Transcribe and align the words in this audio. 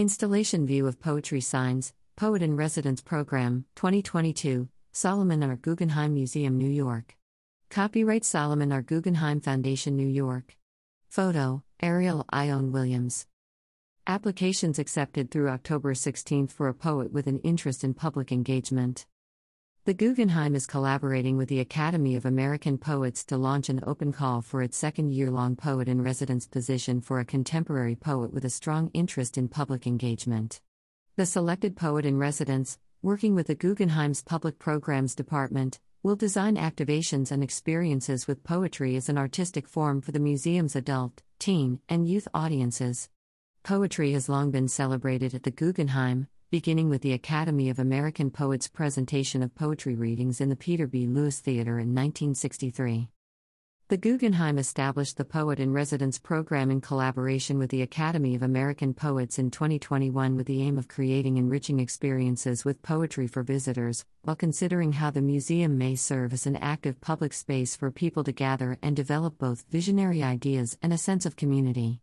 Installation 0.00 0.66
View 0.66 0.86
of 0.86 0.98
Poetry 0.98 1.42
Signs, 1.42 1.92
Poet 2.16 2.40
in 2.40 2.56
Residence 2.56 3.02
Program, 3.02 3.66
2022, 3.76 4.66
Solomon 4.92 5.42
R. 5.42 5.56
Guggenheim 5.56 6.14
Museum, 6.14 6.56
New 6.56 6.70
York. 6.70 7.18
Copyright 7.68 8.24
Solomon 8.24 8.72
R. 8.72 8.80
Guggenheim 8.80 9.42
Foundation, 9.42 9.98
New 9.98 10.08
York. 10.08 10.56
Photo 11.10 11.64
Ariel 11.82 12.24
Ione 12.32 12.72
Williams. 12.72 13.26
Applications 14.06 14.78
accepted 14.78 15.30
through 15.30 15.50
October 15.50 15.92
16 15.92 16.46
for 16.46 16.68
a 16.68 16.72
poet 16.72 17.12
with 17.12 17.26
an 17.26 17.38
interest 17.40 17.84
in 17.84 17.92
public 17.92 18.32
engagement. 18.32 19.04
The 19.86 19.94
Guggenheim 19.94 20.54
is 20.54 20.66
collaborating 20.66 21.38
with 21.38 21.48
the 21.48 21.60
Academy 21.60 22.14
of 22.14 22.26
American 22.26 22.76
Poets 22.76 23.24
to 23.24 23.38
launch 23.38 23.70
an 23.70 23.80
open 23.86 24.12
call 24.12 24.42
for 24.42 24.60
its 24.60 24.76
second 24.76 25.14
year 25.14 25.30
long 25.30 25.56
poet 25.56 25.88
in 25.88 26.02
residence 26.02 26.46
position 26.46 27.00
for 27.00 27.18
a 27.18 27.24
contemporary 27.24 27.96
poet 27.96 28.30
with 28.30 28.44
a 28.44 28.50
strong 28.50 28.90
interest 28.92 29.38
in 29.38 29.48
public 29.48 29.86
engagement. 29.86 30.60
The 31.16 31.24
selected 31.24 31.76
poet 31.76 32.04
in 32.04 32.18
residence, 32.18 32.76
working 33.00 33.34
with 33.34 33.46
the 33.46 33.54
Guggenheim's 33.54 34.22
Public 34.22 34.58
Programs 34.58 35.14
Department, 35.14 35.80
will 36.02 36.14
design 36.14 36.56
activations 36.56 37.32
and 37.32 37.42
experiences 37.42 38.26
with 38.26 38.44
poetry 38.44 38.96
as 38.96 39.08
an 39.08 39.16
artistic 39.16 39.66
form 39.66 40.02
for 40.02 40.12
the 40.12 40.20
museum's 40.20 40.76
adult, 40.76 41.22
teen, 41.38 41.80
and 41.88 42.06
youth 42.06 42.28
audiences. 42.34 43.08
Poetry 43.62 44.12
has 44.12 44.28
long 44.28 44.50
been 44.50 44.68
celebrated 44.68 45.34
at 45.34 45.44
the 45.44 45.50
Guggenheim, 45.50 46.26
beginning 46.50 46.90
with 46.90 47.00
the 47.02 47.12
Academy 47.12 47.70
of 47.70 47.78
American 47.78 48.28
Poets' 48.28 48.66
presentation 48.66 49.40
of 49.40 49.54
poetry 49.54 49.94
readings 49.94 50.40
in 50.40 50.48
the 50.48 50.56
Peter 50.56 50.88
B. 50.88 51.06
Lewis 51.06 51.38
Theater 51.38 51.78
in 51.78 51.94
1963. 51.94 53.08
The 53.86 53.96
Guggenheim 53.96 54.58
established 54.58 55.16
the 55.16 55.24
Poet 55.24 55.60
in 55.60 55.72
Residence 55.72 56.18
program 56.18 56.72
in 56.72 56.80
collaboration 56.80 57.56
with 57.56 57.70
the 57.70 57.82
Academy 57.82 58.34
of 58.34 58.42
American 58.42 58.94
Poets 58.94 59.38
in 59.38 59.52
2021 59.52 60.34
with 60.34 60.48
the 60.48 60.62
aim 60.62 60.76
of 60.76 60.88
creating 60.88 61.36
enriching 61.36 61.78
experiences 61.78 62.64
with 62.64 62.82
poetry 62.82 63.28
for 63.28 63.44
visitors, 63.44 64.04
while 64.22 64.34
considering 64.34 64.94
how 64.94 65.12
the 65.12 65.22
museum 65.22 65.78
may 65.78 65.94
serve 65.94 66.32
as 66.32 66.48
an 66.48 66.56
active 66.56 67.00
public 67.00 67.32
space 67.32 67.76
for 67.76 67.92
people 67.92 68.24
to 68.24 68.32
gather 68.32 68.76
and 68.82 68.96
develop 68.96 69.38
both 69.38 69.66
visionary 69.70 70.20
ideas 70.20 70.76
and 70.82 70.92
a 70.92 70.98
sense 70.98 71.24
of 71.24 71.36
community. 71.36 72.00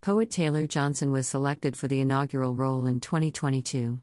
Poet 0.00 0.30
Taylor 0.30 0.64
Johnson 0.68 1.10
was 1.10 1.26
selected 1.26 1.76
for 1.76 1.88
the 1.88 2.00
inaugural 2.00 2.54
role 2.54 2.86
in 2.86 3.00
2022. 3.00 4.00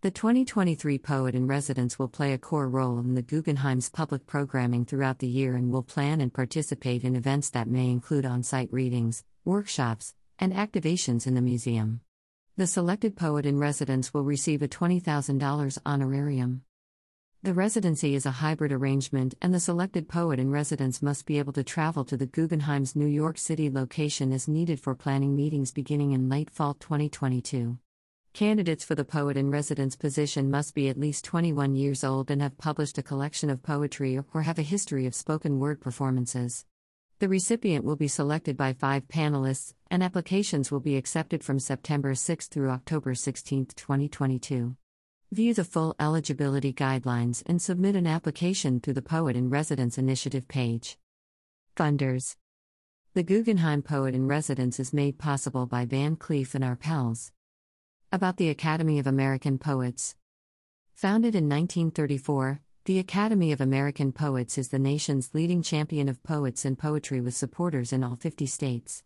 The 0.00 0.12
2023 0.12 0.96
Poet 0.98 1.34
in 1.34 1.48
Residence 1.48 1.98
will 1.98 2.06
play 2.06 2.32
a 2.32 2.38
core 2.38 2.68
role 2.68 3.00
in 3.00 3.16
the 3.16 3.22
Guggenheim's 3.22 3.90
public 3.90 4.26
programming 4.26 4.84
throughout 4.84 5.18
the 5.18 5.26
year 5.26 5.56
and 5.56 5.72
will 5.72 5.82
plan 5.82 6.20
and 6.20 6.32
participate 6.32 7.02
in 7.02 7.16
events 7.16 7.50
that 7.50 7.66
may 7.66 7.90
include 7.90 8.26
on 8.26 8.44
site 8.44 8.72
readings, 8.72 9.24
workshops, 9.44 10.14
and 10.38 10.52
activations 10.52 11.26
in 11.26 11.34
the 11.34 11.42
museum. 11.42 12.00
The 12.56 12.68
selected 12.68 13.16
Poet 13.16 13.44
in 13.44 13.58
Residence 13.58 14.14
will 14.14 14.24
receive 14.24 14.62
a 14.62 14.68
$20,000 14.68 15.78
honorarium. 15.84 16.62
The 17.40 17.54
residency 17.54 18.16
is 18.16 18.26
a 18.26 18.32
hybrid 18.32 18.72
arrangement, 18.72 19.36
and 19.40 19.54
the 19.54 19.60
selected 19.60 20.08
poet 20.08 20.40
in 20.40 20.50
residence 20.50 21.00
must 21.00 21.24
be 21.24 21.38
able 21.38 21.52
to 21.52 21.62
travel 21.62 22.04
to 22.06 22.16
the 22.16 22.26
Guggenheim's 22.26 22.96
New 22.96 23.06
York 23.06 23.38
City 23.38 23.70
location 23.70 24.32
as 24.32 24.48
needed 24.48 24.80
for 24.80 24.96
planning 24.96 25.36
meetings 25.36 25.70
beginning 25.70 26.10
in 26.10 26.28
late 26.28 26.50
fall 26.50 26.74
2022. 26.74 27.78
Candidates 28.32 28.82
for 28.82 28.96
the 28.96 29.04
poet 29.04 29.36
in 29.36 29.52
residence 29.52 29.94
position 29.94 30.50
must 30.50 30.74
be 30.74 30.88
at 30.88 30.98
least 30.98 31.24
21 31.26 31.76
years 31.76 32.02
old 32.02 32.28
and 32.28 32.42
have 32.42 32.58
published 32.58 32.98
a 32.98 33.04
collection 33.04 33.50
of 33.50 33.62
poetry 33.62 34.18
or 34.34 34.42
have 34.42 34.58
a 34.58 34.62
history 34.62 35.06
of 35.06 35.14
spoken 35.14 35.60
word 35.60 35.80
performances. 35.80 36.66
The 37.20 37.28
recipient 37.28 37.84
will 37.84 37.94
be 37.94 38.08
selected 38.08 38.56
by 38.56 38.72
five 38.72 39.06
panelists, 39.06 39.74
and 39.92 40.02
applications 40.02 40.72
will 40.72 40.80
be 40.80 40.96
accepted 40.96 41.44
from 41.44 41.60
September 41.60 42.16
6 42.16 42.48
through 42.48 42.70
October 42.70 43.14
16, 43.14 43.66
2022. 43.76 44.74
View 45.30 45.52
the 45.52 45.62
full 45.62 45.94
eligibility 46.00 46.72
guidelines 46.72 47.42
and 47.44 47.60
submit 47.60 47.94
an 47.94 48.06
application 48.06 48.80
through 48.80 48.94
the 48.94 49.02
Poet 49.02 49.36
in 49.36 49.50
Residence 49.50 49.98
Initiative 49.98 50.48
page. 50.48 50.96
Funders 51.76 52.36
The 53.12 53.22
Guggenheim 53.22 53.82
Poet 53.82 54.14
in 54.14 54.26
Residence 54.26 54.80
is 54.80 54.94
made 54.94 55.18
possible 55.18 55.66
by 55.66 55.84
Van 55.84 56.16
Cleef 56.16 56.54
and 56.54 56.64
Arpels. 56.64 57.30
About 58.10 58.38
the 58.38 58.48
Academy 58.48 58.98
of 58.98 59.06
American 59.06 59.58
Poets. 59.58 60.16
Founded 60.94 61.34
in 61.34 61.44
1934, 61.46 62.62
the 62.86 62.98
Academy 62.98 63.52
of 63.52 63.60
American 63.60 64.12
Poets 64.12 64.56
is 64.56 64.68
the 64.68 64.78
nation's 64.78 65.34
leading 65.34 65.60
champion 65.60 66.08
of 66.08 66.22
poets 66.22 66.64
and 66.64 66.78
poetry 66.78 67.20
with 67.20 67.36
supporters 67.36 67.92
in 67.92 68.02
all 68.02 68.16
50 68.16 68.46
states. 68.46 69.02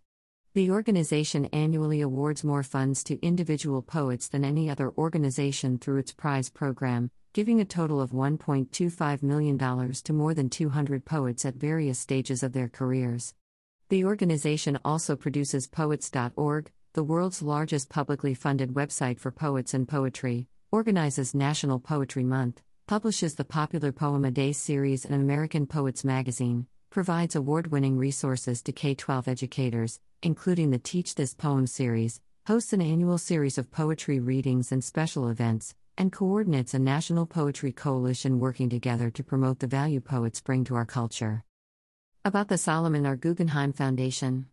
The 0.55 0.71
organization 0.71 1.47
annually 1.47 2.03
awards 2.03 2.45
more 2.45 2.63
funds 2.63 3.03
to 3.05 3.19
individual 3.25 3.81
poets 3.81 4.29
than 4.29 4.45
any 4.45 4.69
other 4.69 4.93
organization 4.99 5.79
through 5.79 5.97
its 5.97 6.13
prize 6.13 6.51
program, 6.51 7.11
giving 7.33 7.59
a 7.59 7.65
total 7.65 8.03
of 8.03 8.11
$1.25 8.11 9.23
million 9.23 9.57
to 9.57 10.13
more 10.13 10.35
than 10.35 10.51
200 10.51 11.07
poets 11.07 11.47
at 11.47 11.55
various 11.55 11.99
stages 11.99 12.43
of 12.43 12.53
their 12.53 12.69
careers. 12.69 13.35
The 13.89 14.05
organization 14.05 14.79
also 14.85 15.17
produces 15.17 15.67
Poets.org, 15.67 16.71
the 16.93 17.03
world's 17.03 17.41
largest 17.41 17.89
publicly 17.89 18.35
funded 18.35 18.75
website 18.75 19.19
for 19.19 19.31
poets 19.31 19.73
and 19.73 19.89
poetry, 19.89 20.49
organizes 20.71 21.35
National 21.35 21.81
Poetry 21.81 22.25
Month, 22.25 22.61
publishes 22.87 23.37
the 23.37 23.45
popular 23.47 23.91
Poem 23.91 24.27
a 24.27 24.31
Day 24.31 24.53
series 24.53 25.07
in 25.07 25.15
American 25.15 25.67
Poets 25.67 26.05
magazine, 26.05 26.67
provides 26.93 27.35
award 27.35 27.69
winning 27.69 27.97
resources 27.97 28.61
to 28.61 28.71
K 28.71 28.95
12 28.95 29.27
educators, 29.27 29.99
including 30.23 30.71
the 30.71 30.79
Teach 30.79 31.15
This 31.15 31.33
Poem 31.33 31.67
series, 31.67 32.21
hosts 32.47 32.75
an 32.75 32.83
annual 32.83 33.17
series 33.17 33.57
of 33.57 33.71
poetry 33.71 34.21
readings 34.21 34.71
and 34.71 34.85
special 34.85 35.31
events, 35.31 35.75
and 35.97 36.13
coordinates 36.13 36.75
a 36.75 36.79
national 36.79 37.25
poetry 37.25 37.73
coalition 37.73 38.39
working 38.39 38.69
together 38.69 39.09
to 39.09 39.25
promote 39.25 39.61
the 39.61 39.67
value 39.67 40.01
poets 40.01 40.43
bring 40.43 40.65
to 40.65 40.75
our 40.75 40.85
culture. 40.85 41.45
About 42.27 42.49
the 42.49 42.59
Solomon 42.59 43.07
R. 43.07 43.17
Guggenheim 43.17 43.73
Foundation 43.73 44.49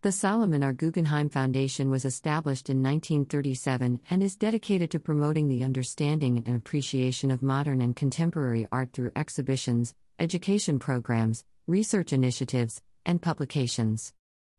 The 0.00 0.10
Solomon 0.10 0.64
R. 0.64 0.72
Guggenheim 0.72 1.28
Foundation 1.28 1.90
was 1.90 2.04
established 2.04 2.70
in 2.70 2.82
1937 2.82 4.00
and 4.10 4.20
is 4.20 4.34
dedicated 4.34 4.90
to 4.90 4.98
promoting 4.98 5.46
the 5.46 5.62
understanding 5.62 6.42
and 6.44 6.56
appreciation 6.56 7.30
of 7.30 7.40
modern 7.40 7.80
and 7.80 7.94
contemporary 7.94 8.66
art 8.72 8.92
through 8.92 9.12
exhibitions, 9.14 9.94
education 10.18 10.80
programs, 10.80 11.44
research 11.66 12.12
initiatives, 12.12 12.82
and 13.06 13.22
publications. 13.22 14.12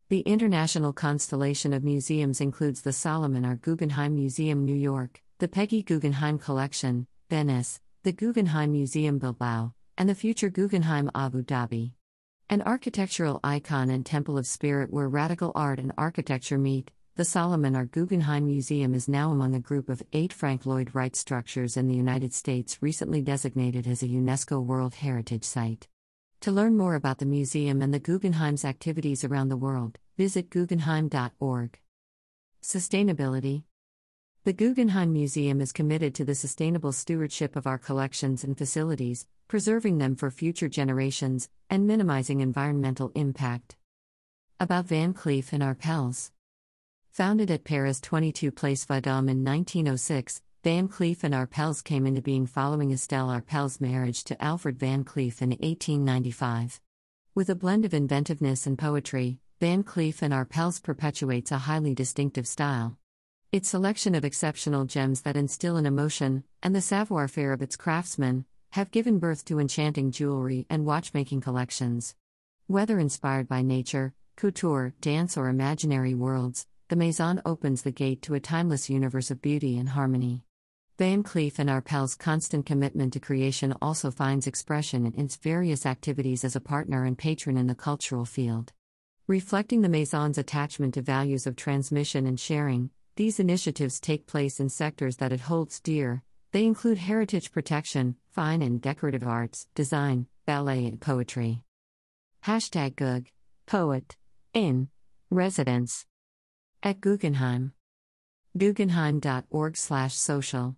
The 0.08 0.20
international 0.20 0.92
constellation 0.92 1.72
of 1.72 1.84
museums 1.84 2.40
includes 2.40 2.82
the 2.82 2.92
Solomon 2.92 3.44
R. 3.44 3.56
Guggenheim 3.56 4.14
Museum, 4.14 4.64
New 4.64 4.74
York, 4.74 5.22
the 5.38 5.48
Peggy 5.48 5.82
Guggenheim 5.82 6.38
Collection, 6.38 7.06
Venice, 7.28 7.80
the 8.04 8.12
Guggenheim 8.12 8.72
Museum 8.72 9.18
Bilbao, 9.18 9.74
and 9.98 10.08
the 10.08 10.14
future 10.14 10.48
Guggenheim 10.48 11.10
Abu 11.14 11.42
Dhabi. 11.42 11.92
An 12.48 12.62
architectural 12.62 13.40
icon 13.42 13.90
and 13.90 14.04
temple 14.04 14.36
of 14.38 14.46
spirit 14.46 14.92
where 14.92 15.08
radical 15.08 15.52
art 15.54 15.78
and 15.78 15.92
architecture 15.96 16.58
meet, 16.58 16.90
the 17.16 17.24
Solomon 17.24 17.76
R. 17.76 17.86
Guggenheim 17.86 18.44
Museum 18.46 18.92
is 18.92 19.08
now 19.08 19.30
among 19.30 19.54
a 19.54 19.60
group 19.60 19.88
of 19.88 20.02
eight 20.12 20.32
Frank 20.32 20.66
Lloyd 20.66 20.94
Wright 20.94 21.14
structures 21.14 21.76
in 21.76 21.88
the 21.88 21.94
United 21.94 22.34
States 22.34 22.78
recently 22.80 23.22
designated 23.22 23.86
as 23.86 24.02
a 24.02 24.08
UNESCO 24.08 24.62
World 24.62 24.94
Heritage 24.94 25.44
Site. 25.44 25.86
To 26.44 26.52
learn 26.52 26.76
more 26.76 26.94
about 26.94 27.20
the 27.20 27.24
museum 27.24 27.80
and 27.80 27.94
the 27.94 27.98
Guggenheim's 27.98 28.66
activities 28.66 29.24
around 29.24 29.48
the 29.48 29.56
world, 29.56 29.98
visit 30.18 30.50
guggenheim.org. 30.50 31.80
Sustainability 32.62 33.62
The 34.44 34.52
Guggenheim 34.52 35.10
Museum 35.10 35.62
is 35.62 35.72
committed 35.72 36.14
to 36.16 36.24
the 36.26 36.34
sustainable 36.34 36.92
stewardship 36.92 37.56
of 37.56 37.66
our 37.66 37.78
collections 37.78 38.44
and 38.44 38.58
facilities, 38.58 39.26
preserving 39.48 39.96
them 39.96 40.16
for 40.16 40.30
future 40.30 40.68
generations, 40.68 41.48
and 41.70 41.86
minimizing 41.86 42.42
environmental 42.42 43.10
impact. 43.14 43.76
About 44.60 44.84
Van 44.84 45.14
Cleef 45.14 45.50
and 45.54 45.62
Arpels. 45.62 46.30
Founded 47.12 47.50
at 47.50 47.64
Paris 47.64 48.02
22 48.02 48.50
Place 48.50 48.84
Vendôme 48.84 49.30
in 49.30 49.42
1906, 49.42 50.42
Van 50.64 50.88
Cleef 50.88 51.22
and 51.22 51.34
Arpels 51.34 51.84
came 51.84 52.06
into 52.06 52.22
being 52.22 52.46
following 52.46 52.90
Estelle 52.90 53.28
Arpels' 53.28 53.82
marriage 53.82 54.24
to 54.24 54.42
Alfred 54.42 54.78
Van 54.78 55.04
Cleef 55.04 55.42
in 55.42 55.50
1895. 55.50 56.80
With 57.34 57.50
a 57.50 57.54
blend 57.54 57.84
of 57.84 57.92
inventiveness 57.92 58.66
and 58.66 58.78
poetry, 58.78 59.40
Van 59.60 59.84
Cleef 59.84 60.22
and 60.22 60.32
Arpels 60.32 60.82
perpetuates 60.82 61.52
a 61.52 61.58
highly 61.58 61.94
distinctive 61.94 62.46
style. 62.46 62.96
Its 63.52 63.68
selection 63.68 64.14
of 64.14 64.24
exceptional 64.24 64.86
gems 64.86 65.20
that 65.20 65.36
instill 65.36 65.76
an 65.76 65.84
emotion, 65.84 66.44
and 66.62 66.74
the 66.74 66.80
savoir 66.80 67.28
faire 67.28 67.52
of 67.52 67.60
its 67.60 67.76
craftsmen, 67.76 68.46
have 68.70 68.90
given 68.90 69.18
birth 69.18 69.44
to 69.44 69.60
enchanting 69.60 70.10
jewelry 70.10 70.64
and 70.70 70.86
watchmaking 70.86 71.42
collections. 71.42 72.14
Whether 72.68 72.98
inspired 72.98 73.48
by 73.48 73.60
nature, 73.60 74.14
couture, 74.34 74.94
dance, 75.02 75.36
or 75.36 75.50
imaginary 75.50 76.14
worlds, 76.14 76.66
the 76.88 76.96
Maison 76.96 77.42
opens 77.44 77.82
the 77.82 77.92
gate 77.92 78.22
to 78.22 78.32
a 78.32 78.40
timeless 78.40 78.88
universe 78.88 79.30
of 79.30 79.42
beauty 79.42 79.76
and 79.76 79.90
harmony. 79.90 80.42
Van 80.96 81.24
Cleef 81.24 81.58
and 81.58 81.68
Arpels' 81.68 82.16
constant 82.16 82.66
commitment 82.66 83.12
to 83.14 83.18
creation 83.18 83.74
also 83.82 84.12
finds 84.12 84.46
expression 84.46 85.04
in 85.04 85.24
its 85.24 85.34
various 85.34 85.86
activities 85.86 86.44
as 86.44 86.54
a 86.54 86.60
partner 86.60 87.04
and 87.04 87.18
patron 87.18 87.56
in 87.56 87.66
the 87.66 87.74
cultural 87.74 88.24
field. 88.24 88.72
Reflecting 89.26 89.80
the 89.80 89.88
Maison's 89.88 90.38
attachment 90.38 90.94
to 90.94 91.02
values 91.02 91.48
of 91.48 91.56
transmission 91.56 92.26
and 92.26 92.38
sharing, 92.38 92.90
these 93.16 93.40
initiatives 93.40 93.98
take 93.98 94.28
place 94.28 94.60
in 94.60 94.68
sectors 94.68 95.16
that 95.16 95.32
it 95.32 95.40
holds 95.40 95.80
dear. 95.80 96.22
They 96.52 96.64
include 96.64 96.98
heritage 96.98 97.50
protection, 97.50 98.14
fine 98.30 98.62
and 98.62 98.80
decorative 98.80 99.26
arts, 99.26 99.66
design, 99.74 100.28
ballet, 100.46 100.86
and 100.86 101.00
poetry. 101.00 101.62
Hashtag 102.44 102.94
Gug, 102.94 103.26
poet, 103.66 104.16
in, 104.52 104.90
residence. 105.28 106.06
At 106.84 107.00
Guggenheim. 107.00 107.72
Guggenheim.org 108.56 109.76
slash 109.76 110.14
social. 110.14 110.76